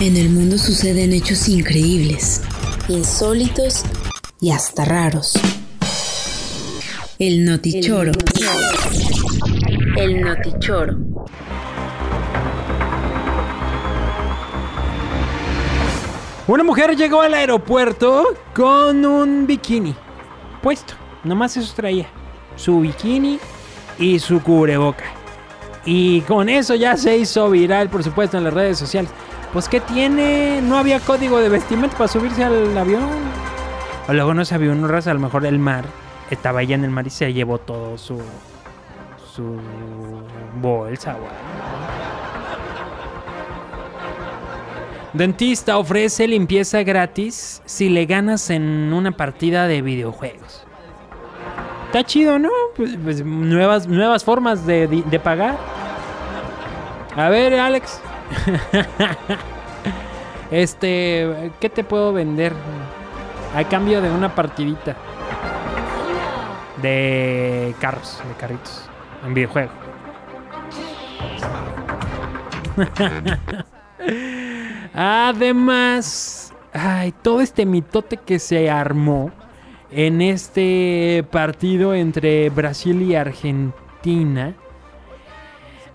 En 0.00 0.16
el 0.16 0.30
mundo 0.30 0.58
suceden 0.58 1.12
hechos 1.12 1.48
increíbles, 1.48 2.40
insólitos 2.88 3.82
y 4.40 4.52
hasta 4.52 4.84
raros. 4.84 5.32
El 7.18 7.44
notichoro. 7.44 8.12
El 9.96 10.20
notichoro. 10.20 10.98
Una 16.46 16.62
mujer 16.62 16.94
llegó 16.94 17.20
al 17.20 17.34
aeropuerto 17.34 18.36
con 18.54 19.04
un 19.04 19.48
bikini 19.48 19.96
puesto. 20.62 20.94
Nomás 21.24 21.56
eso 21.56 21.74
traía. 21.74 22.06
Su 22.54 22.78
bikini 22.80 23.40
y 23.98 24.20
su 24.20 24.40
cubreboca. 24.40 25.17
Y 25.90 26.20
con 26.20 26.50
eso 26.50 26.74
ya 26.74 26.98
se 26.98 27.16
hizo 27.16 27.48
viral, 27.48 27.88
por 27.88 28.04
supuesto, 28.04 28.36
en 28.36 28.44
las 28.44 28.52
redes 28.52 28.76
sociales. 28.76 29.10
Pues 29.54 29.70
¿qué 29.70 29.80
tiene? 29.80 30.60
No 30.60 30.76
había 30.76 31.00
código 31.00 31.38
de 31.40 31.48
vestimenta 31.48 31.96
para 31.96 32.08
subirse 32.08 32.44
al 32.44 32.76
avión. 32.76 33.08
O 34.06 34.12
luego 34.12 34.34
no 34.34 34.44
se 34.44 34.54
había 34.54 34.70
un 34.70 34.86
raza, 34.86 35.12
a 35.12 35.14
lo 35.14 35.20
mejor 35.20 35.46
el 35.46 35.58
mar. 35.58 35.86
Estaba 36.30 36.60
allá 36.60 36.74
en 36.74 36.84
el 36.84 36.90
mar 36.90 37.06
y 37.06 37.10
se 37.10 37.32
llevó 37.32 37.56
todo 37.56 37.96
su 37.96 38.20
su 39.34 39.58
bolsa, 40.60 41.14
güey. 41.14 41.30
Dentista 45.14 45.78
ofrece 45.78 46.28
limpieza 46.28 46.82
gratis 46.82 47.62
si 47.64 47.88
le 47.88 48.04
ganas 48.04 48.50
en 48.50 48.92
una 48.92 49.12
partida 49.12 49.66
de 49.66 49.80
videojuegos. 49.80 50.66
Está 51.86 52.04
chido, 52.04 52.38
¿no? 52.38 52.50
Pues, 52.76 52.98
pues, 53.02 53.24
nuevas, 53.24 53.88
nuevas 53.88 54.22
formas 54.22 54.66
de, 54.66 54.86
de 54.86 55.18
pagar. 55.18 55.77
A 57.18 57.28
ver, 57.30 57.58
Alex. 57.58 58.00
este, 60.52 61.50
¿qué 61.58 61.68
te 61.68 61.82
puedo 61.82 62.12
vender? 62.12 62.52
A 63.56 63.64
cambio 63.64 64.00
de 64.00 64.08
una 64.08 64.36
partidita. 64.36 64.94
De 66.80 67.74
carros, 67.80 68.22
de 68.24 68.34
carritos. 68.34 68.88
En 69.26 69.34
videojuego. 69.34 69.72
Además, 74.94 76.54
ay, 76.72 77.12
todo 77.20 77.40
este 77.40 77.66
mitote 77.66 78.18
que 78.18 78.38
se 78.38 78.70
armó 78.70 79.32
en 79.90 80.22
este 80.22 81.26
partido 81.32 81.96
entre 81.96 82.48
Brasil 82.50 83.02
y 83.02 83.16
Argentina. 83.16 84.54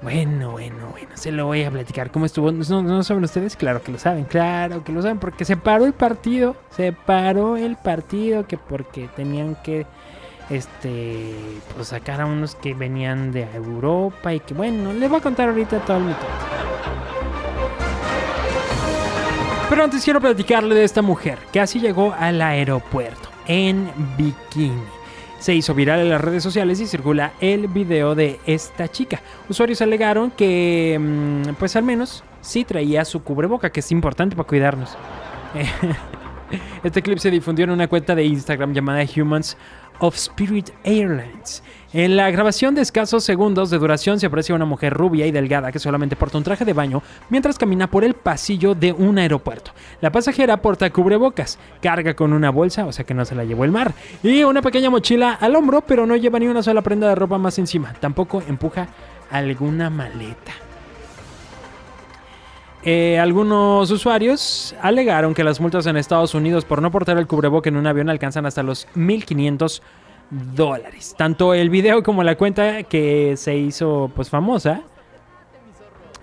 Bueno, 0.03 0.51
bueno, 0.51 0.89
bueno, 0.91 1.07
se 1.13 1.31
lo 1.31 1.45
voy 1.45 1.63
a 1.63 1.71
platicar. 1.71 2.11
¿Cómo 2.11 2.25
estuvo? 2.25 2.51
¿No, 2.51 2.83
¿No, 2.83 3.03
saben 3.03 3.23
ustedes? 3.23 3.55
Claro 3.55 3.81
que 3.81 3.93
lo 3.93 3.97
saben, 3.97 4.25
claro 4.25 4.83
que 4.83 4.91
lo 4.91 5.01
saben, 5.01 5.17
porque 5.17 5.45
se 5.45 5.55
paró 5.55 5.85
el 5.85 5.93
partido, 5.93 6.57
se 6.71 6.91
paró 6.91 7.55
el 7.55 7.77
partido, 7.77 8.45
que 8.45 8.57
porque 8.57 9.07
tenían 9.15 9.55
que 9.63 9.85
este 10.49 11.33
pues 11.73 11.87
sacar 11.87 12.19
a 12.19 12.25
unos 12.25 12.55
que 12.55 12.73
venían 12.73 13.31
de 13.31 13.47
Europa 13.53 14.33
y 14.33 14.41
que 14.41 14.53
bueno, 14.53 14.91
les 14.91 15.09
voy 15.09 15.19
a 15.19 15.23
contar 15.23 15.47
ahorita 15.47 15.79
todo 15.85 15.97
el 15.97 16.03
mito. 16.03 16.19
Pero 19.69 19.85
antes 19.85 20.03
quiero 20.03 20.19
platicarle 20.19 20.75
de 20.75 20.83
esta 20.83 21.01
mujer 21.01 21.39
que 21.53 21.61
así 21.61 21.79
llegó 21.79 22.13
al 22.19 22.41
aeropuerto 22.41 23.29
en 23.47 23.89
bikini. 24.17 25.02
Se 25.43 25.53
hizo 25.53 25.75
viral 25.75 25.99
en 25.99 26.09
las 26.09 26.21
redes 26.21 26.41
sociales 26.41 26.79
y 26.79 26.87
circula 26.87 27.33
el 27.41 27.67
video 27.67 28.15
de 28.15 28.39
esta 28.45 28.87
chica. 28.87 29.21
Usuarios 29.49 29.81
alegaron 29.81 30.31
que, 30.31 30.97
mm, 30.97 31.55
pues 31.55 31.75
al 31.75 31.83
menos, 31.83 32.23
sí 32.39 32.63
traía 32.63 33.03
su 33.03 33.23
cubreboca, 33.23 33.69
que 33.69 33.81
es 33.81 33.91
importante 33.91 34.37
para 34.37 34.47
cuidarnos. 34.47 34.97
Este 36.83 37.01
clip 37.01 37.17
se 37.17 37.29
difundió 37.29 37.65
en 37.65 37.71
una 37.71 37.89
cuenta 37.89 38.15
de 38.15 38.23
Instagram 38.23 38.73
llamada 38.73 39.03
Humans 39.17 39.57
of 39.99 40.15
Spirit 40.15 40.69
Airlines. 40.83 41.63
En 41.93 42.17
la 42.17 42.31
grabación 42.31 42.73
de 42.73 42.81
escasos 42.81 43.23
segundos 43.23 43.69
de 43.69 43.77
duración 43.77 44.19
se 44.19 44.25
aprecia 44.25 44.55
una 44.55 44.65
mujer 44.65 44.93
rubia 44.93 45.27
y 45.27 45.31
delgada 45.31 45.71
que 45.71 45.77
solamente 45.77 46.15
porta 46.15 46.39
un 46.39 46.43
traje 46.43 46.65
de 46.65 46.73
baño 46.73 47.03
mientras 47.29 47.59
camina 47.59 47.85
por 47.85 48.03
el 48.03 48.15
pasillo 48.15 48.73
de 48.73 48.91
un 48.91 49.19
aeropuerto. 49.19 49.71
La 50.01 50.11
pasajera 50.11 50.57
porta 50.57 50.89
cubrebocas, 50.89 51.59
carga 51.81 52.15
con 52.15 52.33
una 52.33 52.49
bolsa, 52.49 52.87
o 52.87 52.91
sea 52.91 53.05
que 53.05 53.13
no 53.13 53.25
se 53.25 53.35
la 53.35 53.43
llevó 53.43 53.63
el 53.63 53.71
mar, 53.71 53.93
y 54.23 54.43
una 54.43 54.63
pequeña 54.63 54.89
mochila 54.89 55.33
al 55.33 55.55
hombro, 55.55 55.81
pero 55.81 56.07
no 56.07 56.15
lleva 56.15 56.39
ni 56.39 56.47
una 56.47 56.63
sola 56.63 56.81
prenda 56.81 57.09
de 57.09 57.15
ropa 57.15 57.37
más 57.37 57.59
encima. 57.59 57.93
Tampoco 57.99 58.41
empuja 58.47 58.87
alguna 59.29 59.91
maleta. 59.91 60.72
Eh, 62.85 63.17
algunos 63.17 63.89
usuarios 63.91 64.75
alegaron 64.81 65.33
que 65.33 65.43
las 65.43 65.61
multas 65.61 65.85
en 65.85 65.95
Estados 65.95 66.33
Unidos 66.33 66.65
por 66.65 66.81
no 66.81 66.91
portar 66.91 67.17
el 67.17 67.27
cubreboca 67.27 67.69
en 67.69 67.77
un 67.77 67.87
avión 67.87 68.09
alcanzan 68.09 68.45
hasta 68.45 68.61
los 68.61 68.87
1.500 68.95 69.81
dólares. 70.29 71.15
Tanto 71.17 71.53
el 71.53 71.69
video 71.69 72.03
como 72.03 72.23
la 72.23 72.35
cuenta 72.35 72.83
que 72.83 73.35
se 73.37 73.55
hizo 73.55 74.11
pues 74.13 74.29
famosa, 74.29 74.81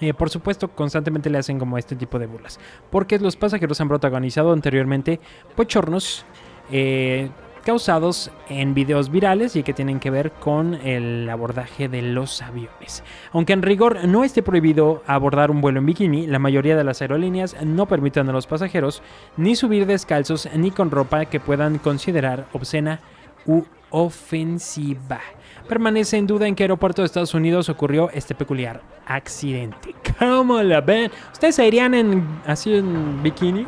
eh, 0.01 0.15
por 0.15 0.31
supuesto, 0.31 0.69
constantemente 0.69 1.31
le 1.31 1.39
hacen 1.39 1.59
como 1.59 1.79
este 1.79 1.97
tipo 1.97 2.19
de 2.19 2.27
burlas. 2.27 2.59
Porque 2.91 3.19
los 3.19 3.37
pasajeros 3.37 3.81
han 3.81 3.89
protagonizado 3.89 4.53
anteriormente 4.53 5.21
pochornos 5.57 6.25
eh, 6.73 7.31
causados 7.61 8.31
en 8.49 8.75
videos 8.75 9.11
virales 9.11 9.57
y 9.57 9.63
que 9.63 9.73
tienen 9.73 10.01
que 10.01 10.11
ver 10.11 10.33
con 10.33 10.75
el 10.75 11.29
abordaje 11.29 11.89
de 11.89 12.03
los 12.03 12.43
aviones. 12.43 13.03
Aunque 13.33 13.53
en 13.53 13.63
rigor 13.63 14.07
no 14.07 14.25
esté 14.25 14.43
prohibido 14.43 15.03
abordar 15.07 15.51
un 15.51 15.61
vuelo 15.61 15.79
en 15.79 15.87
bikini, 15.87 16.27
la 16.27 16.39
mayoría 16.39 16.77
de 16.77 16.85
las 16.85 17.03
aerolíneas 17.03 17.57
no 17.65 17.87
permiten 17.87 18.29
a 18.29 18.33
los 18.33 18.47
pasajeros 18.47 19.03
ni 19.37 19.57
subir 19.57 19.87
descalzos 19.87 20.49
ni 20.55 20.71
con 20.71 20.91
ropa 20.91 21.25
que 21.27 21.41
puedan 21.41 21.79
considerar 21.79 22.47
obscena 22.53 23.01
u 23.47 23.65
ofensiva. 23.91 25.21
Permanece 25.69 26.17
en 26.17 26.27
duda 26.27 26.47
en 26.47 26.55
qué 26.55 26.65
aeropuerto 26.65 27.03
de 27.03 27.07
Estados 27.07 27.35
Unidos 27.35 27.69
ocurrió 27.69 28.11
este 28.11 28.35
peculiar 28.35 28.81
accidente. 29.07 29.95
¿Cómo 30.19 30.63
la 30.63 30.81
ven? 30.81 31.11
¿Ustedes 31.33 31.57
se 31.57 31.67
irían 31.67 31.95
en, 31.95 32.27
así 32.47 32.75
en 32.75 33.23
bikini? 33.23 33.67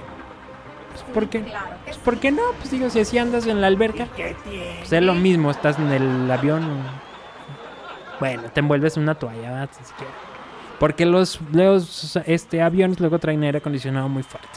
Pues, 0.93 1.05
¿Por 1.15 1.29
qué? 1.29 1.45
Pues, 1.85 1.99
¿Por 1.99 2.19
qué 2.19 2.31
no? 2.31 2.43
Pues 2.59 2.71
digo, 2.71 2.91
si 2.91 3.01
así 3.01 3.19
andas 3.19 3.47
en 3.47 3.61
la 3.61 3.67
alberca, 3.67 4.07
pues 4.15 4.93
es 4.93 5.03
lo 5.03 5.15
mismo, 5.15 5.51
estás 5.51 5.79
en 5.79 5.91
el 5.91 6.31
avión. 6.31 6.63
Bueno, 8.21 8.45
te 8.53 8.61
envuelves 8.61 8.97
en 8.97 9.05
una 9.05 9.15
toalla, 9.15 9.51
¿verdad? 9.51 9.71
si 9.73 9.93
quieres. 9.95 10.15
Porque 10.79 11.07
los, 11.07 11.41
los 11.53 12.17
este, 12.27 12.61
aviones 12.61 13.01
luego 13.01 13.19
traen 13.19 13.43
aire 13.43 13.59
acondicionado 13.59 14.09
muy 14.09 14.23
fuerte. 14.23 14.49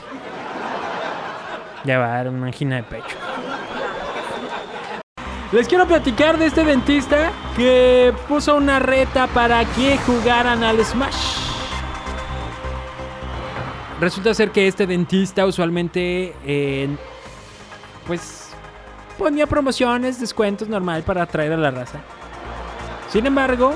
Ya 1.83 1.99
va 1.99 2.05
a 2.05 2.09
dar 2.17 2.29
una 2.29 2.47
angina 2.47 2.77
de 2.77 2.83
pecho. 2.83 3.15
Les 5.51 5.67
quiero 5.67 5.87
platicar 5.87 6.37
de 6.37 6.47
este 6.47 6.63
dentista 6.65 7.31
que 7.55 8.11
puso 8.27 8.55
una 8.55 8.79
reta 8.79 9.27
para 9.27 9.63
que 9.65 9.97
jugaran 9.99 10.63
al 10.63 10.83
Smash. 10.83 11.44
Resulta 13.99 14.33
ser 14.33 14.51
que 14.51 14.67
este 14.67 14.85
dentista 14.85 15.45
usualmente 15.45 16.33
eh, 16.45 16.89
pues 18.05 18.49
ponía 19.17 19.47
promociones, 19.47 20.19
descuentos 20.19 20.67
normal 20.67 21.03
para 21.03 21.23
atraer 21.23 21.53
a 21.53 21.57
la 21.57 21.71
raza. 21.71 21.99
Sin 23.09 23.25
embargo, 23.25 23.73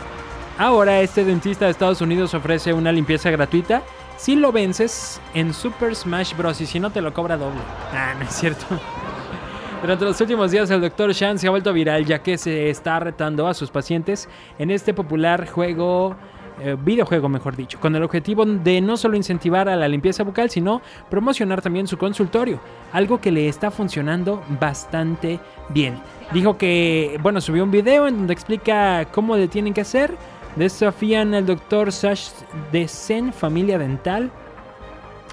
ahora 0.58 1.00
este 1.00 1.24
dentista 1.24 1.66
de 1.66 1.72
Estados 1.72 2.02
Unidos 2.02 2.34
ofrece 2.34 2.74
una 2.74 2.92
limpieza 2.92 3.30
gratuita 3.32 3.82
si 4.18 4.36
lo 4.36 4.52
vences 4.52 5.22
en 5.34 5.54
Super 5.54 5.96
Smash 5.96 6.36
Bros. 6.36 6.60
y 6.60 6.66
si 6.66 6.80
no 6.80 6.92
te 6.92 7.02
lo 7.02 7.14
cobra 7.14 7.38
doble. 7.38 7.62
Ah, 7.94 8.14
no 8.18 8.26
es 8.26 8.32
cierto. 8.36 8.66
Durante 9.82 10.04
los 10.04 10.20
últimos 10.20 10.52
días 10.52 10.70
el 10.70 10.82
Dr. 10.82 11.14
Shan 11.14 11.40
se 11.40 11.48
ha 11.48 11.52
vuelto 11.52 11.72
viral 11.72 12.06
ya 12.06 12.22
que 12.22 12.38
se 12.38 12.70
está 12.70 13.00
retando 13.00 13.48
a 13.48 13.54
sus 13.54 13.72
pacientes 13.72 14.28
en 14.58 14.72
este 14.72 14.94
popular 14.94 15.48
juego 15.48 16.18
eh, 16.62 16.76
videojuego, 16.78 17.30
mejor 17.30 17.56
dicho, 17.56 17.80
con 17.80 17.96
el 17.96 18.04
objetivo 18.04 18.46
de 18.46 18.82
no 18.82 18.98
solo 18.98 19.16
incentivar 19.16 19.70
a 19.70 19.76
la 19.76 19.88
limpieza 19.88 20.24
bucal, 20.24 20.50
sino 20.50 20.82
promocionar 21.10 21.62
también 21.62 21.88
su 21.88 21.98
consultorio, 21.98 22.60
algo 22.92 23.22
que 23.22 23.32
le 23.32 23.48
está 23.48 23.72
funcionando 23.72 24.44
bastante 24.60 25.40
bien. 25.70 26.00
Dijo 26.34 26.58
que, 26.58 27.18
bueno, 27.22 27.40
subió 27.42 27.64
un 27.64 27.72
video 27.72 28.08
en 28.08 28.18
donde 28.18 28.34
explica 28.34 29.06
cómo 29.12 29.36
le 29.38 29.48
tienen 29.48 29.74
que 29.74 29.82
hacer. 29.82 30.16
Desafían 30.56 31.34
al 31.34 31.46
doctor 31.46 31.92
Sash 31.92 32.30
de 32.72 32.88
Zen, 32.88 33.32
familia 33.32 33.78
dental. 33.78 34.30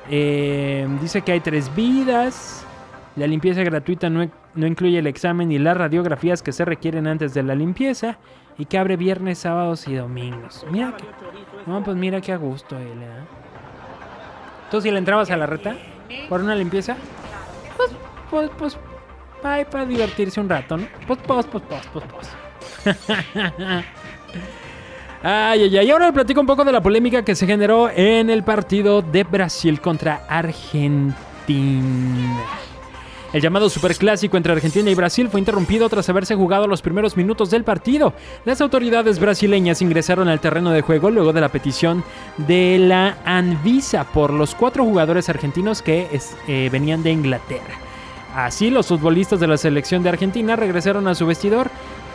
Eh, 0.08 0.86
dice 1.00 1.22
que 1.22 1.32
hay 1.32 1.40
tres 1.40 1.74
vidas. 1.74 2.64
La 3.16 3.26
limpieza 3.26 3.62
gratuita 3.62 4.08
no, 4.08 4.30
no 4.54 4.66
incluye 4.66 4.98
el 4.98 5.06
examen 5.06 5.48
ni 5.48 5.58
las 5.58 5.76
radiografías 5.76 6.42
que 6.42 6.52
se 6.52 6.64
requieren 6.64 7.06
antes 7.06 7.34
de 7.34 7.42
la 7.42 7.54
limpieza 7.54 8.18
y 8.58 8.64
que 8.66 8.78
abre 8.78 8.96
viernes, 8.96 9.38
sábados 9.38 9.86
y 9.88 9.94
domingos. 9.94 10.64
Mira 10.70 10.96
que. 10.96 11.04
No, 11.66 11.82
pues 11.82 11.96
mira 11.96 12.20
que 12.20 12.32
a 12.32 12.36
gusto 12.36 12.76
él, 12.78 13.02
¿eh? 13.02 13.24
¿Tú 14.70 14.80
si 14.80 14.90
le 14.90 14.98
entrabas 14.98 15.30
a 15.30 15.36
la 15.36 15.46
reta? 15.46 15.76
¿Por 16.28 16.40
una 16.40 16.54
limpieza? 16.54 16.96
Pues, 17.76 17.90
pues, 18.30 18.50
pues. 18.58 18.78
Para, 19.42 19.68
para 19.68 19.84
divertirse 19.84 20.40
un 20.40 20.48
rato, 20.48 20.76
¿no? 20.76 20.86
Pues, 21.06 21.18
pues, 21.26 21.46
pues, 21.46 21.64
pues, 21.68 21.86
pues, 21.92 22.04
pues. 22.84 22.96
Ay, 25.22 25.62
ay, 25.62 25.78
ay. 25.78 25.90
Ahora 25.90 26.06
le 26.06 26.12
platico 26.12 26.40
un 26.40 26.46
poco 26.46 26.64
de 26.64 26.70
la 26.70 26.80
polémica 26.80 27.24
que 27.24 27.34
se 27.34 27.46
generó 27.46 27.90
en 27.90 28.30
el 28.30 28.44
partido 28.44 29.02
de 29.02 29.24
Brasil 29.24 29.80
contra 29.80 30.24
Argentina. 30.28 31.16
El 33.36 33.42
llamado 33.42 33.68
superclásico 33.68 34.38
entre 34.38 34.54
Argentina 34.54 34.88
y 34.88 34.94
Brasil 34.94 35.28
fue 35.28 35.40
interrumpido 35.40 35.90
tras 35.90 36.08
haberse 36.08 36.34
jugado 36.34 36.66
los 36.66 36.80
primeros 36.80 37.18
minutos 37.18 37.50
del 37.50 37.64
partido. 37.64 38.14
Las 38.46 38.62
autoridades 38.62 39.20
brasileñas 39.20 39.82
ingresaron 39.82 40.28
al 40.28 40.40
terreno 40.40 40.70
de 40.70 40.80
juego 40.80 41.10
luego 41.10 41.34
de 41.34 41.42
la 41.42 41.50
petición 41.50 42.02
de 42.38 42.78
la 42.78 43.18
Anvisa 43.26 44.04
por 44.04 44.32
los 44.32 44.54
cuatro 44.54 44.84
jugadores 44.84 45.28
argentinos 45.28 45.82
que 45.82 46.08
eh, 46.48 46.70
venían 46.72 47.02
de 47.02 47.12
Inglaterra. 47.12 47.74
Así, 48.34 48.70
los 48.70 48.86
futbolistas 48.86 49.38
de 49.38 49.48
la 49.48 49.58
selección 49.58 50.02
de 50.02 50.08
Argentina 50.08 50.56
regresaron 50.56 51.06
a 51.06 51.14
su 51.14 51.26
vestidor, 51.26 51.70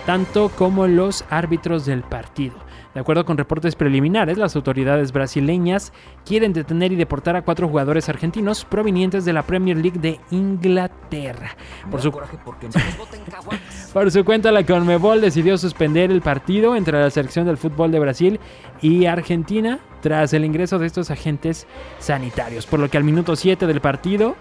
tanto 0.08 0.50
como 0.50 0.88
los 0.88 1.24
árbitros 1.30 1.86
del 1.86 2.02
partido. 2.02 2.56
De 2.94 3.00
acuerdo 3.00 3.26
con 3.26 3.38
reportes 3.38 3.76
preliminares, 3.76 4.38
las 4.38 4.56
autoridades 4.56 5.14
brasileñas 5.14 5.94
quieren 6.26 6.52
detener 6.52 6.92
y 6.92 6.98
deportar 6.98 7.38
a 7.38 7.44
cuatro 7.44 7.70
jugadores 7.70 8.10
argentinos 8.10 8.66
provenientes 8.66 9.24
de 9.24 9.32
la 9.32 9.44
Premier 9.44 9.78
League 9.78 10.00
de 10.00 10.20
Inglaterra. 10.30 11.56
Por 11.90 12.02
su, 12.02 12.12
Por 13.94 14.12
su 14.12 14.26
cuenta, 14.26 14.52
la 14.52 14.66
Conmebol 14.66 15.22
decidió 15.22 15.58
suspender 15.58 16.12
el 16.12 16.22
partido 16.22 16.76
entre 16.76 17.00
la 17.00 17.10
selección 17.10 17.46
del 17.46 17.58
fútbol 17.58 17.92
de 17.92 18.00
Brasil 18.00 18.40
y 18.82 19.06
Argentina 19.06 19.80
tras 20.02 20.34
el 20.34 20.44
ingreso 20.44 20.78
de 20.78 20.88
estos 20.88 21.12
agentes 21.12 21.68
sanitarios. 22.00 22.66
Por 22.66 22.82
lo 22.82 22.90
que 22.90 22.98
al 22.98 23.06
minuto 23.06 23.38
7 23.38 23.68
del 23.68 23.80
partido, 23.80 24.36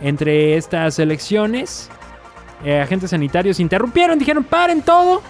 entre 0.00 0.56
estas 0.56 0.94
selecciones, 0.94 1.90
eh, 2.64 2.80
agentes 2.80 3.10
sanitarios 3.10 3.58
interrumpieron, 3.58 4.18
dijeron 4.18 4.44
paren 4.44 4.82
todo 4.82 5.22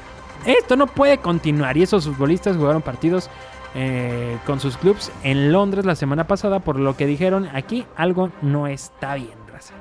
esto 0.44 0.76
no 0.76 0.87
puede 0.87 1.19
continuar. 1.19 1.76
Y 1.76 1.82
esos 1.82 2.06
futbolistas 2.06 2.56
jugaron 2.56 2.82
partidos 2.82 3.31
eh, 3.75 4.38
con 4.46 4.61
sus 4.61 4.76
clubes 4.76 5.12
en 5.23 5.52
Londres 5.52 5.85
la 5.85 5.94
semana 5.94 6.26
pasada, 6.26 6.61
por 6.61 6.79
lo 6.79 6.96
que 6.96 7.06
dijeron 7.06 7.49
aquí 7.52 7.87
algo 7.96 8.31
no 8.43 8.67
está 8.67 9.14
bien, 9.14 9.37
raza. 9.52 9.75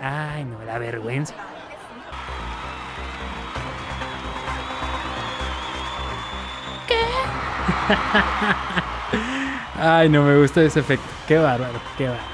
Ay, 0.00 0.44
no, 0.44 0.62
la 0.64 0.78
vergüenza. 0.78 1.34
¿Qué? 6.86 6.94
Ay, 9.80 10.08
no 10.10 10.22
me 10.22 10.38
gusta 10.38 10.62
ese 10.62 10.80
efecto. 10.80 11.06
Qué 11.26 11.38
bárbaro, 11.38 11.80
qué 11.96 12.04
bárbaro. 12.04 12.30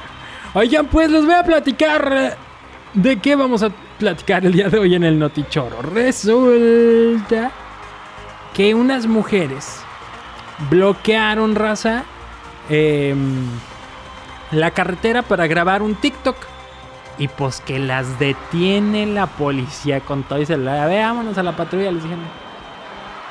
Oigan, 0.55 0.87
pues 0.87 1.11
les 1.11 1.25
voy 1.25 1.35
a 1.35 1.45
platicar 1.45 2.37
de 2.95 3.19
qué 3.21 3.37
vamos 3.37 3.63
a 3.63 3.71
platicar 3.99 4.45
el 4.45 4.53
día 4.53 4.69
de 4.69 4.79
hoy 4.79 4.95
en 4.95 5.05
el 5.05 5.19
Notichoro. 5.19 5.83
Resulta 5.83 7.53
que 8.57 8.75
unas 8.75 9.07
mujeres 9.07 9.83
bloquearon, 10.71 11.55
raza, 11.57 12.05
em, 12.71 13.45
la 14.51 14.71
carretera 14.71 15.21
para 15.21 15.47
grabar 15.47 15.83
un 15.83 15.95
TikTok. 15.95 16.37
Y 17.19 17.29
pues 17.29 17.61
que 17.61 17.79
las 17.79 18.19
detiene 18.19 19.05
la 19.05 19.27
policía 19.27 20.01
con 20.01 20.23
todo 20.23 20.41
y 20.41 20.47
se 20.47 20.57
veámonos 20.57 21.37
a 21.37 21.43
la 21.43 21.55
patrulla. 21.55 21.93
Les 21.93 22.03
dijeron, 22.03 22.25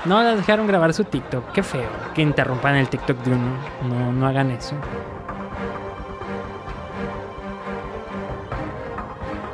no 0.06 0.22
las 0.22 0.38
dejaron 0.38 0.68
grabar 0.68 0.94
su 0.94 1.04
TikTok. 1.04 1.52
Qué 1.54 1.64
feo 1.64 1.90
que 2.14 2.22
interrumpan 2.22 2.76
el 2.76 2.88
TikTok 2.88 3.18
de 3.24 3.32
uno. 3.32 3.58
No, 3.90 4.14
no 4.14 4.28
hagan 4.28 4.52
eso. 4.52 4.76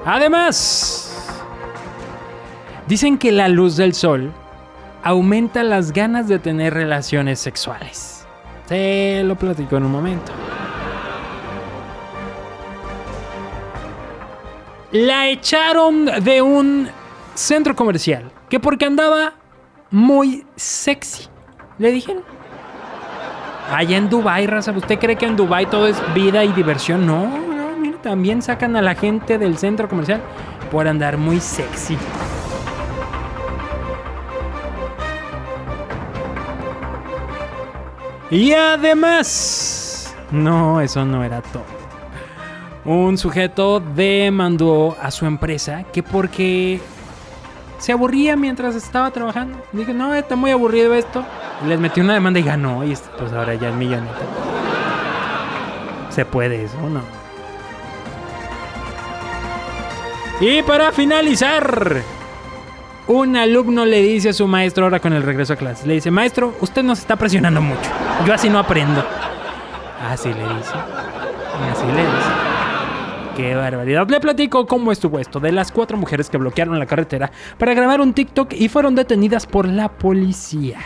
Además, 0.05 1.41
dicen 2.87 3.17
que 3.17 3.31
la 3.31 3.47
luz 3.47 3.77
del 3.77 3.93
sol 3.93 4.33
aumenta 5.03 5.63
las 5.63 5.91
ganas 5.91 6.27
de 6.27 6.39
tener 6.39 6.73
relaciones 6.73 7.39
sexuales. 7.39 8.25
Se 8.67 9.21
lo 9.25 9.35
platico 9.35 9.77
en 9.77 9.83
un 9.83 9.91
momento. 9.91 10.31
La 14.91 15.27
echaron 15.29 16.05
de 16.05 16.41
un 16.41 16.89
centro 17.33 17.75
comercial 17.75 18.31
que 18.49 18.59
porque 18.59 18.85
andaba 18.85 19.33
muy 19.89 20.45
sexy. 20.55 21.27
Le 21.77 21.91
dijeron. 21.91 22.23
Allá 23.73 23.97
en 23.97 24.09
Dubai, 24.09 24.47
raza, 24.47 24.71
¿usted 24.71 24.99
cree 24.99 25.15
que 25.15 25.25
en 25.25 25.37
Dubai 25.37 25.65
todo 25.65 25.87
es 25.87 25.97
vida 26.13 26.43
y 26.43 26.51
diversión? 26.51 27.05
No, 27.05 27.25
no, 27.25 27.93
también 28.01 28.41
sacan 28.41 28.75
a 28.75 28.81
la 28.81 28.95
gente 28.95 29.37
del 29.37 29.57
centro 29.57 29.87
comercial 29.87 30.21
por 30.69 30.89
andar 30.89 31.17
muy 31.17 31.39
sexy. 31.39 31.97
Y 38.31 38.53
además, 38.53 40.15
no, 40.31 40.79
eso 40.79 41.03
no 41.03 41.21
era 41.21 41.41
todo. 41.41 41.65
Un 42.85 43.17
sujeto 43.17 43.81
demandó 43.81 44.95
a 45.01 45.11
su 45.11 45.25
empresa 45.25 45.83
que 45.91 46.01
porque 46.01 46.79
se 47.77 47.91
aburría 47.91 48.37
mientras 48.37 48.73
estaba 48.75 49.11
trabajando. 49.11 49.61
Dijo, 49.73 49.91
no, 49.91 50.15
está 50.15 50.37
muy 50.37 50.51
aburrido 50.51 50.93
esto. 50.93 51.25
Les 51.67 51.77
metió 51.77 52.03
una 52.03 52.13
demanda 52.13 52.39
y 52.39 52.43
ganó. 52.43 52.85
Y 52.85 52.97
pues 53.19 53.33
ahora 53.33 53.53
ya 53.55 53.69
es 53.69 53.75
milloneta. 53.75 54.15
Se 56.09 56.23
puede 56.23 56.63
eso, 56.63 56.77
¿no? 56.89 57.01
Y 60.39 60.63
para 60.63 60.91
finalizar, 60.93 62.01
un 63.07 63.35
alumno 63.35 63.85
le 63.85 64.01
dice 64.01 64.29
a 64.29 64.33
su 64.33 64.47
maestro 64.47 64.85
ahora 64.85 64.99
con 64.99 65.13
el 65.13 65.21
regreso 65.21 65.53
a 65.53 65.55
clase, 65.57 65.85
le 65.85 65.95
dice, 65.95 66.09
maestro, 66.09 66.55
usted 66.61 66.81
nos 66.81 66.99
está 66.99 67.15
presionando 67.15 67.61
mucho. 67.61 67.89
Yo 68.25 68.33
así 68.33 68.49
no 68.49 68.59
aprendo. 68.59 69.03
Así 70.09 70.29
le 70.29 70.41
dice. 70.41 70.73
Así 71.71 71.85
le 71.87 72.01
dice. 72.01 72.51
Qué 73.35 73.55
barbaridad. 73.55 74.07
Le 74.09 74.19
platico 74.19 74.67
cómo 74.67 74.91
estuvo 74.91 75.19
esto 75.19 75.39
de 75.39 75.51
las 75.51 75.71
cuatro 75.71 75.97
mujeres 75.97 76.29
que 76.29 76.37
bloquearon 76.37 76.77
la 76.77 76.85
carretera 76.85 77.31
para 77.57 77.73
grabar 77.73 78.01
un 78.01 78.13
TikTok 78.13 78.53
y 78.53 78.67
fueron 78.67 78.93
detenidas 78.95 79.47
por 79.47 79.67
la 79.67 79.89
policía. 79.89 80.79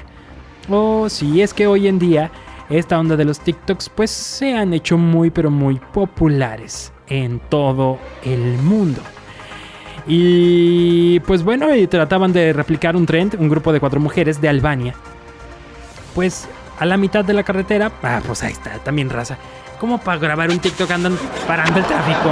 Oh, 0.69 1.09
sí, 1.09 1.41
es 1.41 1.53
que 1.53 1.67
hoy 1.67 1.87
en 1.87 1.99
día 1.99 2.31
esta 2.69 2.99
onda 2.99 3.15
de 3.15 3.25
los 3.25 3.39
TikToks 3.39 3.89
pues 3.89 4.11
se 4.11 4.53
han 4.53 4.73
hecho 4.73 4.97
muy 4.97 5.29
pero 5.29 5.51
muy 5.51 5.79
populares 5.93 6.91
en 7.07 7.39
todo 7.39 7.99
el 8.23 8.57
mundo. 8.59 9.01
Y 10.07 11.19
pues 11.21 11.43
bueno, 11.43 11.67
trataban 11.89 12.31
de 12.31 12.53
replicar 12.53 12.95
un 12.95 13.05
trend, 13.05 13.35
un 13.39 13.49
grupo 13.49 13.73
de 13.73 13.79
cuatro 13.79 13.99
mujeres 13.99 14.39
de 14.39 14.49
Albania. 14.49 14.93
Pues 16.13 16.47
a 16.79 16.85
la 16.85 16.97
mitad 16.97 17.23
de 17.23 17.33
la 17.33 17.43
carretera, 17.43 17.91
ah, 18.03 18.21
pues 18.25 18.43
ahí 18.43 18.51
está, 18.51 18.79
también 18.79 19.09
raza. 19.09 19.37
¿Cómo 19.79 19.97
para 19.97 20.17
grabar 20.17 20.49
un 20.49 20.59
TikTok 20.59 20.89
andan 20.91 21.17
parando 21.47 21.79
el 21.79 21.85
tráfico? 21.85 22.29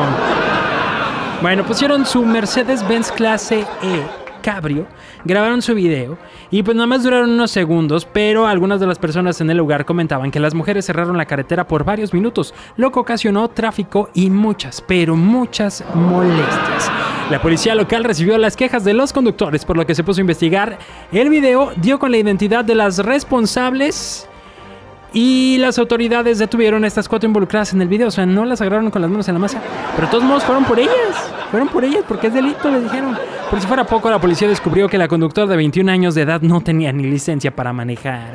Bueno, 1.41 1.65
pusieron 1.65 2.05
su 2.05 2.25
Mercedes-Benz 2.25 3.11
clase 3.11 3.65
E 3.81 4.23
cabrio, 4.43 4.85
grabaron 5.23 5.61
su 5.63 5.73
video 5.73 6.17
y 6.51 6.61
pues 6.61 6.75
nada 6.75 6.85
más 6.85 7.01
duraron 7.01 7.31
unos 7.31 7.49
segundos, 7.49 8.05
pero 8.05 8.45
algunas 8.45 8.79
de 8.79 8.85
las 8.85 8.99
personas 8.99 9.41
en 9.41 9.49
el 9.49 9.57
lugar 9.57 9.85
comentaban 9.85 10.29
que 10.29 10.39
las 10.39 10.53
mujeres 10.53 10.85
cerraron 10.85 11.17
la 11.17 11.25
carretera 11.25 11.67
por 11.67 11.83
varios 11.83 12.13
minutos, 12.13 12.53
lo 12.75 12.91
que 12.91 12.99
ocasionó 12.99 13.49
tráfico 13.49 14.09
y 14.13 14.29
muchas, 14.29 14.83
pero 14.85 15.15
muchas 15.15 15.83
molestias. 15.95 16.91
La 17.31 17.41
policía 17.41 17.73
local 17.73 18.03
recibió 18.03 18.37
las 18.37 18.55
quejas 18.55 18.83
de 18.83 18.93
los 18.93 19.13
conductores, 19.13 19.65
por 19.65 19.77
lo 19.77 19.87
que 19.87 19.95
se 19.95 20.03
puso 20.03 20.19
a 20.19 20.21
investigar. 20.21 20.77
El 21.11 21.29
video 21.29 21.71
dio 21.77 21.97
con 21.97 22.11
la 22.11 22.17
identidad 22.17 22.65
de 22.65 22.75
las 22.75 22.99
responsables 22.99 24.27
y 25.13 25.57
las 25.59 25.77
autoridades 25.77 26.39
detuvieron 26.39 26.83
a 26.83 26.87
estas 26.87 27.07
cuatro 27.07 27.27
involucradas 27.27 27.73
en 27.73 27.81
el 27.81 27.87
video. 27.87 28.07
O 28.07 28.11
sea, 28.11 28.25
no 28.25 28.45
las 28.45 28.61
agarraron 28.61 28.89
con 28.89 29.01
las 29.01 29.11
manos 29.11 29.27
en 29.27 29.35
la 29.35 29.39
masa. 29.39 29.61
Pero 29.95 30.07
de 30.07 30.11
todos 30.11 30.23
modos 30.23 30.43
fueron 30.43 30.65
por 30.65 30.79
ellas. 30.79 31.31
Fueron 31.51 31.69
por 31.69 31.85
ellas 31.85 32.03
porque 32.07 32.27
es 32.27 32.33
delito, 32.33 32.69
le 32.69 32.81
dijeron. 32.81 33.15
Por 33.49 33.61
si 33.61 33.67
fuera 33.67 33.85
poco, 33.85 34.09
la 34.09 34.19
policía 34.19 34.47
descubrió 34.47 34.89
que 34.89 34.97
la 34.97 35.07
conductora 35.07 35.45
de 35.45 35.55
21 35.55 35.91
años 35.91 36.15
de 36.15 36.23
edad 36.23 36.41
no 36.41 36.61
tenía 36.61 36.91
ni 36.91 37.03
licencia 37.03 37.55
para 37.55 37.71
manejar. 37.71 38.31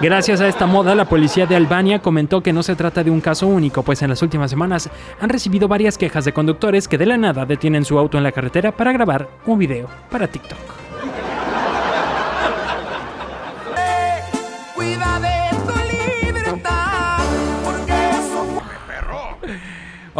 Gracias 0.00 0.40
a 0.40 0.46
esta 0.46 0.64
moda, 0.66 0.94
la 0.94 1.06
policía 1.06 1.44
de 1.44 1.56
Albania 1.56 1.98
comentó 1.98 2.40
que 2.40 2.52
no 2.52 2.62
se 2.62 2.76
trata 2.76 3.02
de 3.02 3.10
un 3.10 3.20
caso 3.20 3.48
único, 3.48 3.82
pues 3.82 4.00
en 4.00 4.10
las 4.10 4.22
últimas 4.22 4.48
semanas 4.48 4.88
han 5.20 5.28
recibido 5.28 5.66
varias 5.66 5.98
quejas 5.98 6.24
de 6.24 6.32
conductores 6.32 6.86
que 6.86 6.98
de 6.98 7.06
la 7.06 7.16
nada 7.16 7.44
detienen 7.44 7.84
su 7.84 7.98
auto 7.98 8.16
en 8.16 8.22
la 8.22 8.30
carretera 8.30 8.70
para 8.70 8.92
grabar 8.92 9.28
un 9.44 9.58
video 9.58 9.88
para 10.08 10.28
TikTok. 10.28 10.87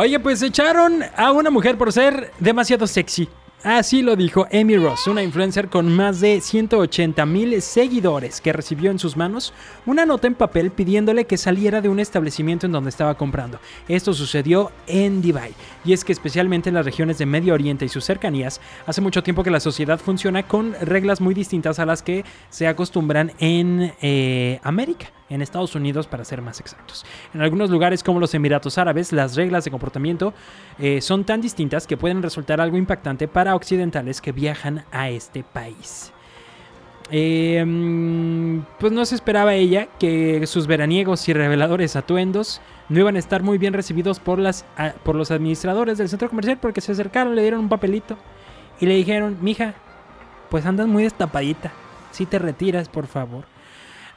Oye, 0.00 0.20
pues 0.20 0.40
echaron 0.42 1.02
a 1.16 1.32
una 1.32 1.50
mujer 1.50 1.76
por 1.76 1.92
ser 1.92 2.30
demasiado 2.38 2.86
sexy. 2.86 3.28
Así 3.64 4.00
lo 4.00 4.14
dijo 4.14 4.46
Amy 4.52 4.76
Ross, 4.76 5.08
una 5.08 5.24
influencer 5.24 5.68
con 5.68 5.92
más 5.92 6.20
de 6.20 6.40
180 6.40 7.26
mil 7.26 7.60
seguidores 7.60 8.40
que 8.40 8.52
recibió 8.52 8.92
en 8.92 9.00
sus 9.00 9.16
manos 9.16 9.52
una 9.86 10.06
nota 10.06 10.28
en 10.28 10.36
papel 10.36 10.70
pidiéndole 10.70 11.24
que 11.24 11.36
saliera 11.36 11.80
de 11.80 11.88
un 11.88 11.98
establecimiento 11.98 12.66
en 12.66 12.70
donde 12.70 12.90
estaba 12.90 13.16
comprando. 13.16 13.58
Esto 13.88 14.14
sucedió 14.14 14.70
en 14.86 15.20
Dubai 15.20 15.52
y 15.84 15.92
es 15.92 16.04
que 16.04 16.12
especialmente 16.12 16.68
en 16.68 16.76
las 16.76 16.84
regiones 16.84 17.18
de 17.18 17.26
Medio 17.26 17.52
Oriente 17.52 17.84
y 17.84 17.88
sus 17.88 18.04
cercanías, 18.04 18.60
hace 18.86 19.00
mucho 19.00 19.24
tiempo 19.24 19.42
que 19.42 19.50
la 19.50 19.58
sociedad 19.58 19.98
funciona 19.98 20.44
con 20.44 20.74
reglas 20.80 21.20
muy 21.20 21.34
distintas 21.34 21.80
a 21.80 21.86
las 21.86 22.04
que 22.04 22.24
se 22.50 22.68
acostumbran 22.68 23.32
en 23.40 23.92
eh, 24.00 24.60
América 24.62 25.10
en 25.30 25.42
Estados 25.42 25.74
Unidos 25.74 26.06
para 26.06 26.24
ser 26.24 26.42
más 26.42 26.60
exactos. 26.60 27.04
En 27.34 27.42
algunos 27.42 27.70
lugares 27.70 28.02
como 28.02 28.20
los 28.20 28.34
Emiratos 28.34 28.78
Árabes, 28.78 29.12
las 29.12 29.36
reglas 29.36 29.64
de 29.64 29.70
comportamiento 29.70 30.34
eh, 30.78 31.00
son 31.00 31.24
tan 31.24 31.40
distintas 31.40 31.86
que 31.86 31.96
pueden 31.96 32.22
resultar 32.22 32.60
algo 32.60 32.76
impactante 32.76 33.28
para 33.28 33.54
occidentales 33.54 34.20
que 34.20 34.32
viajan 34.32 34.84
a 34.90 35.10
este 35.10 35.44
país. 35.44 36.12
Em, 37.10 38.62
pues 38.78 38.92
no 38.92 39.06
se 39.06 39.14
esperaba 39.14 39.54
ella 39.54 39.88
que 39.98 40.46
sus 40.46 40.66
veraniegos 40.66 41.26
y 41.28 41.32
reveladores 41.32 41.96
atuendos 41.96 42.60
no 42.90 43.00
iban 43.00 43.16
a 43.16 43.18
estar 43.18 43.42
muy 43.42 43.56
bien 43.56 43.72
recibidos 43.72 44.20
por, 44.20 44.38
las, 44.38 44.66
por 45.04 45.14
los 45.14 45.30
administradores 45.30 45.96
del 45.96 46.10
centro 46.10 46.28
comercial 46.28 46.58
porque 46.60 46.82
se 46.82 46.92
acercaron, 46.92 47.34
le 47.34 47.42
dieron 47.42 47.60
un 47.60 47.68
papelito 47.70 48.18
y 48.78 48.86
le 48.86 48.94
dijeron, 48.94 49.38
mija, 49.40 49.74
pues 50.50 50.66
andas 50.66 50.86
muy 50.86 51.02
destapadita, 51.02 51.72
si 52.10 52.26
te 52.26 52.38
retiras 52.38 52.88
por 52.88 53.06
favor. 53.06 53.44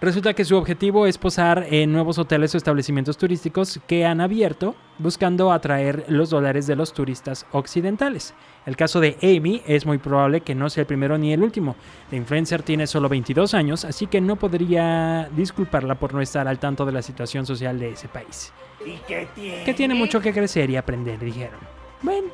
Resulta 0.01 0.33
que 0.33 0.45
su 0.45 0.57
objetivo 0.57 1.05
es 1.05 1.19
posar 1.19 1.67
en 1.69 1.91
nuevos 1.91 2.17
hoteles 2.17 2.55
o 2.55 2.57
establecimientos 2.57 3.19
turísticos 3.19 3.79
que 3.85 4.03
han 4.03 4.19
abierto 4.19 4.73
buscando 4.97 5.51
atraer 5.51 6.05
los 6.07 6.31
dólares 6.31 6.65
de 6.65 6.75
los 6.75 6.91
turistas 6.91 7.45
occidentales. 7.51 8.33
El 8.65 8.75
caso 8.75 8.99
de 8.99 9.15
Amy 9.21 9.61
es 9.67 9.85
muy 9.85 9.99
probable 9.99 10.41
que 10.41 10.55
no 10.55 10.71
sea 10.71 10.81
el 10.81 10.87
primero 10.87 11.19
ni 11.19 11.33
el 11.33 11.43
último. 11.43 11.75
La 12.09 12.17
influencer 12.17 12.63
tiene 12.63 12.87
solo 12.87 13.09
22 13.09 13.53
años, 13.53 13.85
así 13.85 14.07
que 14.07 14.21
no 14.21 14.37
podría 14.37 15.29
disculparla 15.35 15.93
por 15.93 16.15
no 16.15 16.21
estar 16.21 16.47
al 16.47 16.57
tanto 16.57 16.83
de 16.83 16.93
la 16.93 17.03
situación 17.03 17.45
social 17.45 17.77
de 17.77 17.91
ese 17.91 18.07
país. 18.07 18.51
¿Y 18.83 18.97
qué 19.07 19.27
tiene? 19.35 19.63
Que 19.63 19.73
tiene 19.75 19.93
mucho 19.93 20.19
que 20.19 20.33
crecer 20.33 20.71
y 20.71 20.77
aprender, 20.77 21.19
dijeron. 21.19 21.59
Bueno, 22.01 22.29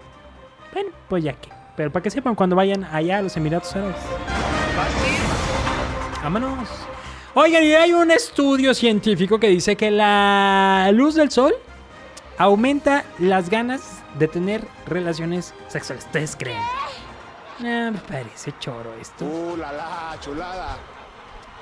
bueno, 0.72 0.92
pues 1.10 1.22
ya 1.22 1.34
que. 1.34 1.50
Pero 1.76 1.92
para 1.92 2.02
que 2.02 2.12
sepan 2.12 2.34
cuando 2.34 2.56
vayan 2.56 2.86
allá 2.86 3.18
a 3.18 3.22
los 3.24 3.36
Emiratos 3.36 3.76
Árabes. 3.76 3.98
Vámonos. 6.24 6.88
Oigan, 7.40 7.64
y 7.64 7.74
hay 7.76 7.94
un 7.94 8.10
estudio 8.10 8.74
científico 8.74 9.40
que 9.40 9.48
dice 9.48 9.76
que 9.76 9.92
la 9.92 10.90
luz 10.92 11.14
del 11.14 11.30
sol 11.30 11.54
aumenta 12.36 13.06
las 13.20 13.52
ganas 13.52 14.02
de 14.18 14.28
tener 14.28 14.68
relaciones 14.88 15.54
sexuales. 15.68 16.04
¿Ustedes 16.06 16.36
creen? 16.36 16.58
Ah, 17.60 17.92
me 17.94 18.00
parece 18.10 18.56
choro 18.60 18.92
esto. 19.00 19.24
Uh, 19.24 19.56
la, 19.56 19.72
la, 19.72 20.18
chulada. 20.20 20.80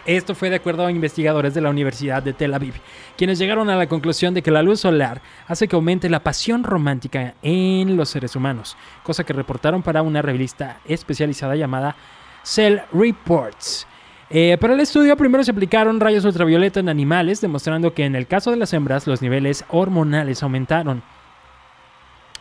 Esto 0.05 0.33
fue 0.33 0.49
de 0.49 0.55
acuerdo 0.55 0.85
a 0.85 0.91
investigadores 0.91 1.53
de 1.53 1.59
la 1.59 1.71
Universidad 1.71 2.23
de 2.23 2.31
Tel 2.31 2.53
Aviv, 2.53 2.75
quienes 3.17 3.37
llegaron 3.37 3.69
a 3.69 3.75
la 3.75 3.87
conclusión 3.87 4.33
de 4.33 4.41
que 4.41 4.51
la 4.51 4.63
luz 4.63 4.79
solar 4.79 5.21
hace 5.45 5.67
que 5.67 5.75
aumente 5.75 6.09
la 6.09 6.23
pasión 6.23 6.63
romántica 6.63 7.33
en 7.41 7.97
los 7.97 8.07
seres 8.07 8.37
humanos, 8.37 8.77
cosa 9.03 9.25
que 9.25 9.33
reportaron 9.33 9.83
para 9.83 10.03
una 10.03 10.21
revista 10.21 10.79
especializada 10.85 11.57
llamada 11.57 11.97
Cell 12.43 12.77
Reports. 12.93 13.85
Eh, 14.29 14.57
para 14.59 14.73
el 14.73 14.79
estudio 14.79 15.15
primero 15.15 15.43
se 15.43 15.51
aplicaron 15.51 15.99
rayos 15.99 16.25
ultravioleta 16.25 16.79
en 16.79 16.89
animales, 16.89 17.41
demostrando 17.41 17.93
que 17.93 18.05
en 18.05 18.15
el 18.15 18.25
caso 18.25 18.49
de 18.51 18.57
las 18.57 18.73
hembras 18.73 19.05
los 19.05 19.21
niveles 19.21 19.63
hormonales 19.69 20.41
aumentaron 20.41 21.03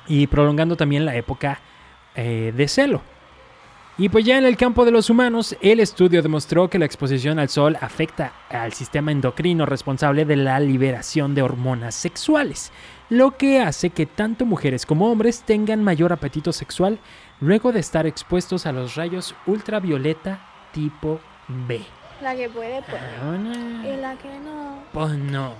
y 0.06 0.26
prolongando 0.26 0.76
también 0.76 1.04
la 1.04 1.14
época 1.14 1.60
eh, 2.14 2.52
de 2.56 2.68
celo. 2.68 3.02
Y 3.96 4.08
pues 4.08 4.24
ya 4.24 4.38
en 4.38 4.44
el 4.44 4.56
campo 4.56 4.84
de 4.84 4.90
los 4.90 5.08
humanos, 5.08 5.56
el 5.60 5.78
estudio 5.78 6.20
demostró 6.20 6.68
que 6.68 6.80
la 6.80 6.84
exposición 6.84 7.38
al 7.38 7.48
sol 7.48 7.76
afecta 7.80 8.32
al 8.48 8.72
sistema 8.72 9.12
endocrino 9.12 9.66
responsable 9.66 10.24
de 10.24 10.34
la 10.34 10.58
liberación 10.58 11.32
de 11.34 11.42
hormonas 11.42 11.94
sexuales, 11.94 12.72
lo 13.08 13.36
que 13.36 13.60
hace 13.60 13.90
que 13.90 14.06
tanto 14.06 14.46
mujeres 14.46 14.84
como 14.84 15.12
hombres 15.12 15.42
tengan 15.42 15.84
mayor 15.84 16.12
apetito 16.12 16.52
sexual 16.52 16.98
luego 17.40 17.70
de 17.70 17.80
estar 17.80 18.04
expuestos 18.04 18.66
a 18.66 18.72
los 18.72 18.96
rayos 18.96 19.36
ultravioleta 19.46 20.44
tipo 20.72 21.20
B. 21.48 21.84
La 22.20 22.34
que 22.34 22.48
puede. 22.48 22.78
Ah, 22.78 23.36
no. 23.38 23.88
Y 23.88 23.96
la 23.96 24.16
que 24.16 24.38
no. 24.40 24.82
Pues 24.92 25.12
no. 25.12 25.54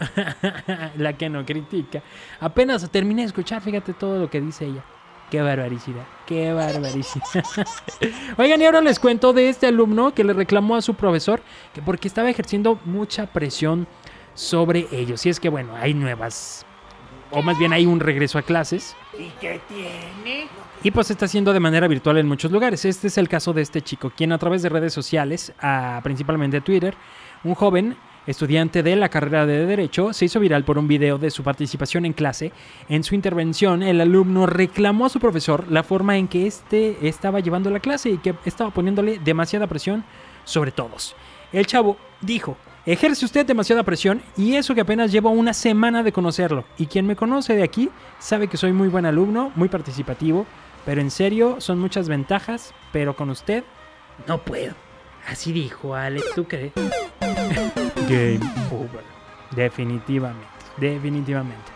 la 0.96 1.12
que 1.12 1.28
no 1.28 1.44
critica. 1.44 2.02
Apenas 2.40 2.88
terminé 2.90 3.22
de 3.22 3.26
escuchar, 3.28 3.62
fíjate 3.62 3.92
todo 3.94 4.18
lo 4.18 4.28
que 4.30 4.40
dice 4.40 4.66
ella. 4.66 4.84
Qué 5.30 5.40
barbaricidad, 5.40 6.04
qué 6.26 6.52
barbaricidad. 6.52 7.44
Oigan, 8.36 8.60
y 8.60 8.66
ahora 8.66 8.82
les 8.82 8.98
cuento 8.98 9.32
de 9.32 9.48
este 9.48 9.66
alumno 9.66 10.12
que 10.12 10.24
le 10.24 10.34
reclamó 10.34 10.76
a 10.76 10.82
su 10.82 10.94
profesor 10.94 11.40
que 11.72 11.80
porque 11.80 12.06
estaba 12.06 12.28
ejerciendo 12.28 12.78
mucha 12.84 13.26
presión 13.26 13.86
sobre 14.34 14.88
ellos. 14.92 15.24
Y 15.24 15.30
es 15.30 15.40
que, 15.40 15.48
bueno, 15.48 15.74
hay 15.74 15.94
nuevas, 15.94 16.66
o 17.32 17.42
más 17.42 17.58
bien 17.58 17.72
hay 17.72 17.86
un 17.86 18.00
regreso 18.00 18.38
a 18.38 18.42
clases. 18.42 18.94
¿Y 19.18 19.30
qué 19.40 19.60
tiene? 19.68 20.46
Y 20.84 20.90
pues 20.90 21.08
se 21.08 21.12
está 21.12 21.26
haciendo 21.26 21.52
de 21.52 21.60
manera 21.60 21.88
virtual 21.88 22.18
en 22.18 22.26
muchos 22.28 22.50
lugares. 22.52 22.84
Este 22.84 23.06
es 23.08 23.18
el 23.18 23.28
caso 23.28 23.52
de 23.52 23.62
este 23.62 23.82
chico, 23.82 24.10
quien 24.16 24.32
a 24.32 24.38
través 24.38 24.62
de 24.62 24.68
redes 24.68 24.92
sociales, 24.92 25.52
principalmente 26.02 26.60
Twitter, 26.60 26.94
un 27.44 27.54
joven 27.54 27.96
estudiante 28.26 28.82
de 28.84 28.94
la 28.94 29.08
carrera 29.08 29.46
de 29.46 29.66
Derecho, 29.66 30.12
se 30.12 30.26
hizo 30.26 30.38
viral 30.38 30.64
por 30.64 30.78
un 30.78 30.86
video 30.86 31.18
de 31.18 31.30
su 31.30 31.42
participación 31.42 32.04
en 32.04 32.12
clase. 32.12 32.52
En 32.88 33.02
su 33.02 33.14
intervención, 33.14 33.82
el 33.82 34.00
alumno 34.00 34.46
reclamó 34.46 35.06
a 35.06 35.08
su 35.08 35.18
profesor 35.18 35.66
la 35.70 35.82
forma 35.82 36.16
en 36.16 36.28
que 36.28 36.46
éste 36.46 36.96
estaba 37.06 37.40
llevando 37.40 37.70
la 37.70 37.80
clase 37.80 38.10
y 38.10 38.18
que 38.18 38.34
estaba 38.44 38.70
poniéndole 38.70 39.18
demasiada 39.18 39.66
presión 39.66 40.04
sobre 40.44 40.70
todos. 40.70 41.16
El 41.52 41.66
chavo 41.66 41.96
dijo, 42.20 42.56
ejerce 42.86 43.24
usted 43.24 43.44
demasiada 43.46 43.82
presión 43.82 44.22
y 44.36 44.56
eso 44.56 44.74
que 44.74 44.80
apenas 44.80 45.12
llevo 45.12 45.30
una 45.30 45.52
semana 45.54 46.02
de 46.02 46.12
conocerlo. 46.12 46.64
Y 46.78 46.86
quien 46.86 47.06
me 47.06 47.16
conoce 47.16 47.54
de 47.54 47.62
aquí 47.62 47.90
sabe 48.18 48.48
que 48.48 48.56
soy 48.56 48.72
muy 48.72 48.88
buen 48.88 49.06
alumno, 49.06 49.52
muy 49.54 49.68
participativo, 49.68 50.46
pero 50.84 51.00
en 51.00 51.10
serio 51.10 51.60
son 51.60 51.78
muchas 51.78 52.08
ventajas, 52.08 52.74
pero 52.92 53.14
con 53.14 53.30
usted 53.30 53.64
no 54.26 54.38
puedo. 54.42 54.74
Así 55.28 55.52
dijo 55.52 55.94
Alex, 55.94 56.24
¿tú 56.34 56.44
crees? 56.48 56.72
Game 58.08 58.40
over. 58.72 59.04
Definitivamente, 59.52 60.46
definitivamente. 60.78 61.70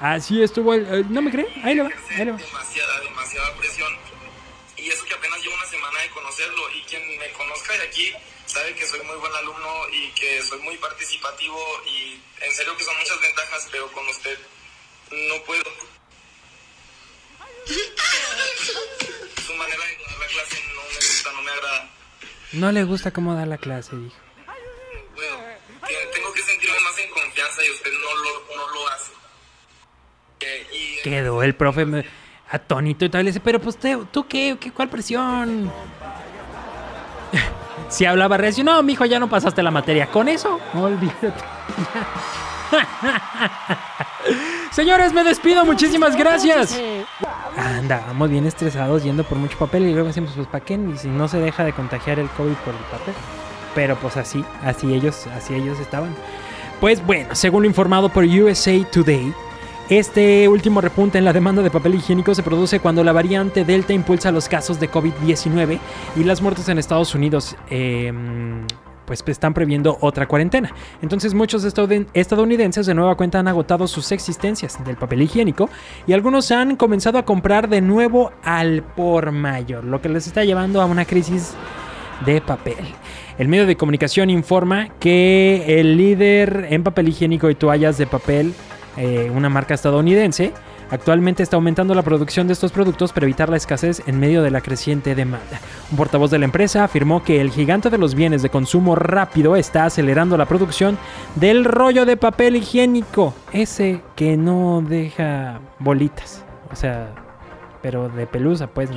Así 0.00 0.42
estuvo 0.42 0.74
el... 0.74 0.84
eh, 0.92 1.04
¿No 1.08 1.22
me 1.22 1.30
cree? 1.30 1.46
Ahí 1.62 1.76
le 1.76 1.82
va, 1.82 1.88
ahí 2.10 2.24
le 2.24 2.32
va. 2.32 2.38
demasiada, 2.38 3.00
demasiada 3.00 3.54
presión. 3.56 3.88
Y 4.76 4.88
eso 4.88 5.04
que 5.06 5.14
apenas 5.14 5.38
llevo 5.40 5.54
una 5.54 5.66
semana 5.66 5.98
de 6.02 6.10
conocerlo. 6.10 6.62
Y 6.76 6.82
quien 6.88 7.02
me 7.18 7.30
conozca 7.38 7.72
de 7.74 7.82
aquí 7.86 8.10
sabe 8.52 8.74
que 8.74 8.86
soy 8.86 9.00
muy 9.02 9.16
buen 9.16 9.32
alumno 9.34 9.88
y 9.92 10.10
que 10.12 10.42
soy 10.42 10.58
muy 10.60 10.76
participativo. 10.76 11.58
Y 11.86 12.20
en 12.40 12.52
serio 12.54 12.76
que 12.76 12.84
son 12.84 12.96
muchas 12.98 13.20
ventajas, 13.20 13.68
pero 13.70 13.90
con 13.92 14.06
usted 14.08 14.38
no 15.10 15.42
puedo. 15.44 15.62
Su 19.46 19.54
manera 19.54 19.82
de 19.84 19.96
dar 20.04 20.18
la 20.18 20.26
clase 20.26 20.56
no 20.74 20.82
me 20.82 20.94
gusta, 20.96 21.32
no 21.32 21.42
me 21.42 21.50
agrada. 21.50 21.90
No 22.52 22.72
le 22.72 22.84
gusta 22.84 23.10
cómo 23.12 23.34
da 23.34 23.46
la 23.46 23.58
clase, 23.58 23.96
dijo. 23.96 24.16
Bueno, 25.14 25.38
que 25.86 25.94
tengo 26.14 26.32
que 26.32 26.42
sentirme 26.42 26.80
más 26.80 26.98
en 26.98 27.10
confianza 27.10 27.64
y 27.64 27.70
usted 27.70 27.92
no 27.92 28.14
lo, 28.16 28.56
no 28.56 28.74
lo 28.74 28.88
hace. 28.88 29.12
Eh, 30.40 30.66
y 30.72 31.02
Quedó 31.02 31.42
el 31.42 31.54
profe 31.54 31.84
me- 31.86 32.04
atónito 32.50 33.04
y 33.04 33.08
tal. 33.08 33.24
Le 33.24 33.30
dice, 33.30 33.40
pero 33.40 33.60
pues 33.60 33.78
te- 33.78 33.96
tú 34.12 34.26
qué, 34.28 34.56
qué, 34.60 34.72
¿cuál 34.72 34.88
presión? 34.90 35.72
Si 37.92 38.06
hablaba 38.06 38.38
recio, 38.38 38.64
no, 38.64 38.82
mijo, 38.82 39.04
ya 39.04 39.20
no 39.20 39.28
pasaste 39.28 39.62
la 39.62 39.70
materia. 39.70 40.06
Con 40.06 40.26
eso, 40.26 40.58
olvídate. 40.74 41.30
Señores, 44.72 45.12
me 45.12 45.22
despido, 45.22 45.66
muchísimas 45.66 46.16
gracias. 46.16 46.80
Andábamos 47.54 48.30
bien 48.30 48.46
estresados 48.46 49.04
yendo 49.04 49.24
por 49.24 49.36
mucho 49.36 49.58
papel 49.58 49.82
y 49.82 49.92
luego 49.92 50.08
decimos, 50.08 50.32
pues 50.34 50.46
¿para 50.46 50.64
qué? 50.64 50.74
Y 50.74 50.96
si 50.96 51.08
no 51.08 51.28
se 51.28 51.38
deja 51.38 51.64
de 51.64 51.74
contagiar 51.74 52.18
el 52.18 52.30
COVID 52.30 52.54
por 52.64 52.72
el 52.72 52.80
papel. 52.90 53.12
Pero 53.74 53.96
pues 53.96 54.16
así, 54.16 54.42
así 54.64 54.94
ellos, 54.94 55.26
así 55.36 55.54
ellos 55.54 55.78
estaban. 55.78 56.14
Pues 56.80 57.04
bueno, 57.04 57.34
según 57.34 57.64
lo 57.64 57.68
informado 57.68 58.08
por 58.08 58.24
USA 58.24 58.82
Today, 58.90 59.34
este 59.98 60.48
último 60.48 60.80
repunte 60.80 61.18
en 61.18 61.24
la 61.24 61.32
demanda 61.32 61.62
de 61.62 61.70
papel 61.70 61.94
higiénico 61.94 62.34
se 62.34 62.42
produce 62.42 62.80
cuando 62.80 63.02
la 63.04 63.12
variante 63.12 63.64
Delta 63.64 63.92
impulsa 63.92 64.30
los 64.32 64.48
casos 64.48 64.78
de 64.80 64.90
COVID-19 64.90 65.78
y 66.16 66.24
las 66.24 66.40
muertes 66.42 66.68
en 66.68 66.78
Estados 66.78 67.14
Unidos. 67.14 67.56
eh, 67.70 68.12
pues 69.04 69.22
están 69.26 69.52
previendo 69.52 69.98
otra 70.00 70.26
cuarentena. 70.28 70.72
Entonces 71.02 71.34
muchos 71.34 71.66
estadoun- 71.66 72.06
estadounidenses 72.14 72.86
de 72.86 72.94
nueva 72.94 73.16
cuenta 73.16 73.40
han 73.40 73.48
agotado 73.48 73.88
sus 73.88 74.12
existencias 74.12 74.82
del 74.84 74.96
papel 74.96 75.22
higiénico 75.22 75.68
y 76.06 76.12
algunos 76.12 76.50
han 76.52 76.76
comenzado 76.76 77.18
a 77.18 77.24
comprar 77.24 77.68
de 77.68 77.80
nuevo 77.80 78.30
al 78.44 78.82
por 78.82 79.32
mayor, 79.32 79.84
lo 79.84 80.00
que 80.00 80.08
les 80.08 80.28
está 80.28 80.44
llevando 80.44 80.80
a 80.80 80.86
una 80.86 81.04
crisis 81.04 81.52
de 82.24 82.40
papel. 82.40 82.76
El 83.38 83.48
medio 83.48 83.66
de 83.66 83.76
comunicación 83.76 84.30
informa 84.30 84.88
que 85.00 85.80
el 85.80 85.96
líder 85.96 86.68
en 86.70 86.84
papel 86.84 87.08
higiénico 87.08 87.50
y 87.50 87.56
toallas 87.56 87.98
de 87.98 88.06
papel, 88.06 88.54
eh, 88.96 89.30
una 89.34 89.48
marca 89.48 89.74
estadounidense, 89.74 90.52
Actualmente 90.92 91.42
está 91.42 91.56
aumentando 91.56 91.94
la 91.94 92.02
producción 92.02 92.46
de 92.46 92.52
estos 92.52 92.70
productos 92.70 93.14
para 93.14 93.24
evitar 93.24 93.48
la 93.48 93.56
escasez 93.56 94.02
en 94.06 94.20
medio 94.20 94.42
de 94.42 94.50
la 94.50 94.60
creciente 94.60 95.14
demanda. 95.14 95.58
Un 95.90 95.96
portavoz 95.96 96.30
de 96.30 96.38
la 96.38 96.44
empresa 96.44 96.84
afirmó 96.84 97.24
que 97.24 97.40
el 97.40 97.50
gigante 97.50 97.88
de 97.88 97.96
los 97.96 98.14
bienes 98.14 98.42
de 98.42 98.50
consumo 98.50 98.94
rápido 98.94 99.56
está 99.56 99.86
acelerando 99.86 100.36
la 100.36 100.44
producción 100.44 100.98
del 101.36 101.64
rollo 101.64 102.04
de 102.04 102.18
papel 102.18 102.56
higiénico, 102.56 103.32
ese 103.54 104.02
que 104.16 104.36
no 104.36 104.84
deja 104.86 105.60
bolitas, 105.78 106.44
o 106.70 106.76
sea, 106.76 107.08
pero 107.80 108.10
de 108.10 108.26
pelusa, 108.26 108.66
pues. 108.66 108.90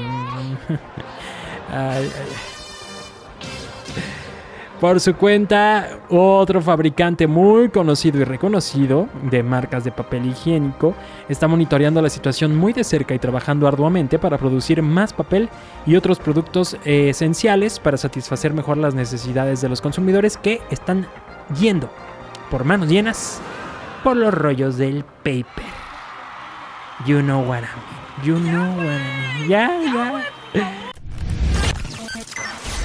Ay. 1.71 2.11
Por 4.79 4.99
su 4.99 5.15
cuenta, 5.15 5.99
otro 6.09 6.61
fabricante 6.61 7.27
muy 7.27 7.69
conocido 7.69 8.19
y 8.19 8.25
reconocido 8.25 9.07
de 9.31 9.41
marcas 9.41 9.85
de 9.85 9.91
papel 9.91 10.25
higiénico 10.25 10.93
está 11.29 11.47
monitoreando 11.47 12.01
la 12.01 12.09
situación 12.09 12.57
muy 12.57 12.73
de 12.73 12.83
cerca 12.83 13.15
y 13.15 13.19
trabajando 13.19 13.69
arduamente 13.69 14.19
para 14.19 14.37
producir 14.37 14.81
más 14.81 15.13
papel 15.13 15.49
y 15.85 15.95
otros 15.95 16.19
productos 16.19 16.77
eh, 16.83 17.09
esenciales 17.09 17.79
para 17.79 17.95
satisfacer 17.95 18.53
mejor 18.53 18.75
las 18.75 18.93
necesidades 18.93 19.61
de 19.61 19.69
los 19.69 19.79
consumidores 19.79 20.35
que 20.35 20.61
están 20.69 21.07
yendo 21.57 21.89
por 22.51 22.65
manos 22.65 22.89
llenas 22.89 23.41
por 24.03 24.17
los 24.17 24.33
rollos 24.33 24.77
del 24.77 25.05
paper. 25.23 25.65
You 27.05 27.21
know 27.21 27.41
what 27.41 27.59
I 27.59 27.61
mean. 27.61 28.25
You 28.25 28.39
know 28.39 28.75
what 28.75 28.85
I 28.85 29.39
mean. 29.39 29.49
Ya, 29.49 30.21
ya. 30.53 30.84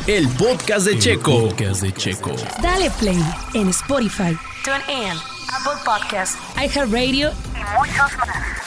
El 0.07 0.29
podcast 0.31 0.87
de 0.87 0.99
Checo. 0.99 1.49
podcast 1.49 1.83
de 1.83 1.93
Checo. 1.93 2.33
Dale 2.63 2.91
play 2.99 3.19
en 3.55 3.69
Spotify, 3.69 4.37
TuneIn, 4.65 5.13
Apple 5.53 5.81
Podcasts 5.85 6.37
iHeartRadio 6.57 7.31
y 7.55 7.79
muchos 7.79 8.17
más. 8.19 8.60